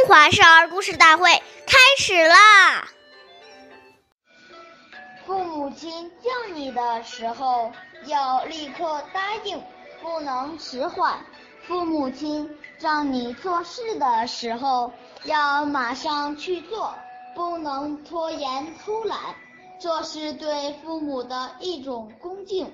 [0.00, 1.30] 中华少儿故事大会
[1.66, 2.88] 开始啦！
[5.26, 7.70] 父母亲叫你的时候，
[8.06, 9.62] 要立刻答应，
[10.00, 11.22] 不能迟缓。
[11.64, 14.90] 父母亲让你做事的时候，
[15.24, 16.94] 要马上去做，
[17.34, 19.18] 不能拖延偷懒。
[19.78, 22.72] 这是对父母的一种恭敬。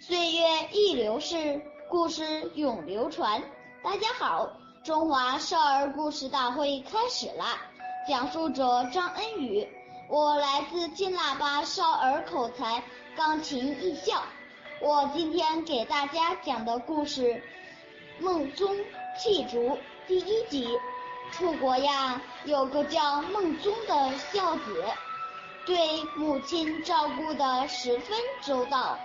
[0.00, 3.42] 岁月易流逝，故事永流传。
[3.82, 4.59] 大家好。
[4.90, 7.58] 中华少儿故事大会开始啦！
[8.08, 9.68] 讲述者张恩宇，
[10.08, 12.82] 我来自金喇叭少儿口才
[13.16, 14.20] 钢琴艺校。
[14.80, 17.34] 我今天给大家讲的故事
[18.18, 18.76] 《孟宗
[19.16, 19.58] 弃竹》
[20.08, 20.76] 第一集。
[21.30, 24.84] 楚国呀，有个叫孟宗的孝子，
[25.66, 28.98] 对母亲照顾的十分周到。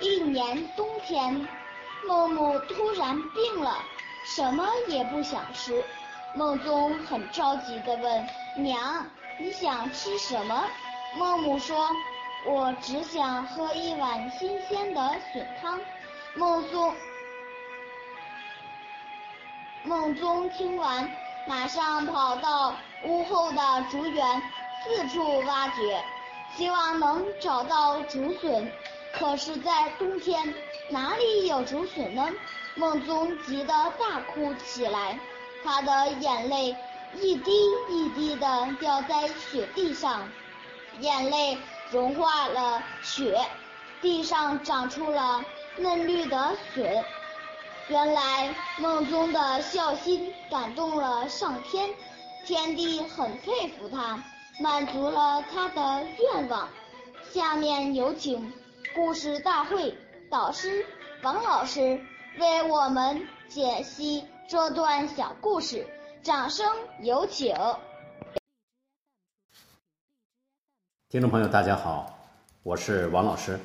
[0.00, 1.46] 一年冬天，
[2.08, 3.78] 孟母突然病了。
[4.34, 5.82] 什么也不想吃，
[6.34, 9.06] 孟宗很着急地问娘
[9.40, 10.64] ：“你想吃什么？”
[11.16, 11.88] 孟母说
[12.46, 15.80] ：“我只想喝一碗新鲜的笋汤。”
[16.36, 16.94] 孟宗
[19.82, 21.10] 孟宗听完，
[21.46, 23.58] 马上跑到屋后的
[23.90, 24.42] 竹园，
[24.84, 26.04] 四处挖掘，
[26.54, 28.70] 希望能找到竹笋。
[29.14, 30.54] 可是，在冬天，
[30.90, 32.30] 哪里有竹笋呢？
[32.78, 35.18] 孟宗急得大哭起来，
[35.64, 36.76] 他的眼泪
[37.20, 37.50] 一滴
[37.90, 40.28] 一滴的掉在雪地上，
[41.00, 41.58] 眼泪
[41.90, 43.44] 融化了雪，
[44.00, 45.44] 地上长出了
[45.76, 47.04] 嫩绿的笋。
[47.88, 51.90] 原来孟宗的孝心感动了上天，
[52.46, 54.22] 天帝很佩服他，
[54.60, 56.68] 满足了他的愿望。
[57.32, 58.52] 下面有请
[58.94, 59.98] 故事大会
[60.30, 60.86] 导师
[61.22, 62.00] 王老师。
[62.38, 65.84] 为我们解析这段小故事，
[66.22, 66.64] 掌声
[67.00, 67.52] 有请。
[71.08, 72.16] 听众朋友，大家好，
[72.62, 73.58] 我是王老师。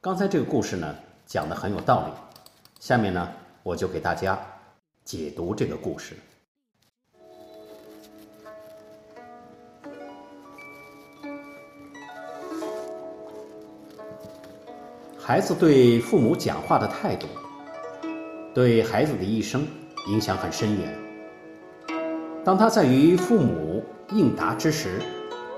[0.00, 0.92] 刚才这个故事呢，
[1.24, 2.12] 讲的很有道理。
[2.80, 4.36] 下面呢，我就给大家
[5.04, 6.16] 解读这个故事。
[15.16, 17.28] 孩子对父母讲话的态度。
[18.54, 19.66] 对孩子的一生
[20.08, 20.98] 影响很深远。
[22.44, 25.00] 当他在与父母应答之时，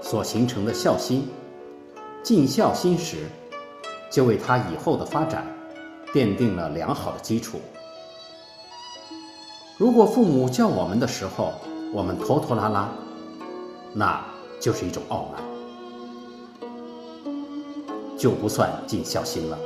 [0.03, 1.29] 所形成的孝心、
[2.23, 3.27] 尽孝心时，
[4.11, 5.47] 就为他以后的发展
[6.13, 7.61] 奠定了良好的基础。
[9.79, 11.53] 如果父母叫我们的时候，
[11.93, 12.89] 我们拖拖拉拉，
[13.95, 14.23] 那
[14.59, 15.43] 就是一种傲慢，
[18.19, 19.59] 就不算尽孝心了。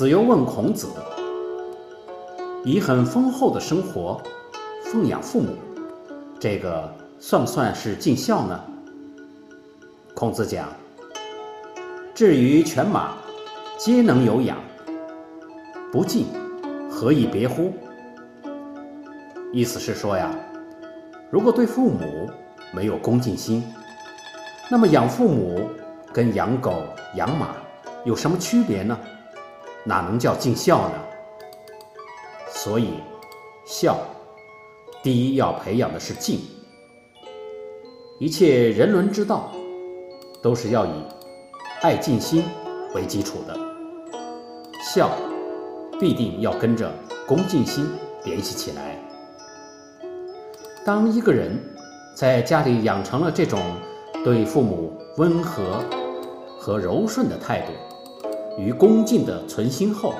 [0.00, 0.88] 子游问孔子。
[2.64, 4.18] 以很丰厚的生活
[4.82, 5.50] 奉养父母，
[6.38, 8.58] 这个算不算是尽孝呢？
[10.14, 10.70] 孔子讲
[12.16, 13.12] ：“至于犬马，
[13.76, 14.56] 皆能有养，
[15.92, 16.28] 不尽，
[16.90, 17.70] 何以别乎？”
[19.52, 20.34] 意思是说呀，
[21.30, 22.26] 如果对父母
[22.72, 23.62] 没有恭敬心，
[24.70, 25.68] 那么养父母
[26.10, 26.84] 跟养狗、
[27.16, 27.48] 养马
[28.06, 28.98] 有什么区别呢？
[29.84, 30.94] 哪能叫尽孝呢？
[32.48, 32.94] 所以，
[33.64, 33.96] 孝，
[35.02, 36.40] 第一要培养的是敬。
[38.18, 39.50] 一切人伦之道，
[40.42, 40.90] 都是要以
[41.80, 42.44] 爱敬心
[42.94, 43.56] 为基础的。
[44.82, 45.10] 孝，
[45.98, 46.92] 必定要跟着
[47.26, 47.86] 恭敬心
[48.24, 48.98] 联系起来。
[50.84, 51.58] 当一个人
[52.14, 53.58] 在家里养成了这种
[54.22, 55.82] 对父母温和
[56.58, 57.72] 和柔顺的态度
[58.58, 60.14] 与恭敬的存心后，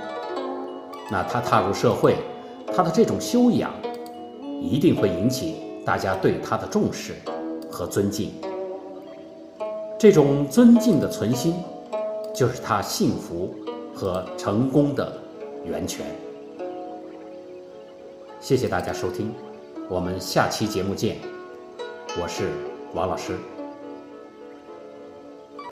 [1.10, 2.16] 那他踏入社会。
[2.72, 3.72] 他的这种修养，
[4.62, 7.14] 一定会引起大家对他的重视
[7.69, 8.30] 和尊敬。
[9.98, 11.54] 这种尊敬的存心，
[12.32, 13.52] 就是他幸福
[13.92, 15.12] 和成功的
[15.64, 16.06] 源泉。
[18.38, 19.34] 谢谢大家收听，
[19.88, 21.16] 我们下期节目见。
[22.22, 22.50] 我是
[22.94, 23.59] 王老师。